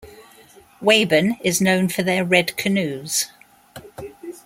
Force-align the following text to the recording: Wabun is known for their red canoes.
Wabun 0.81 1.37
is 1.43 1.61
known 1.61 1.87
for 1.87 2.01
their 2.01 2.25
red 2.25 2.57
canoes. 2.57 3.27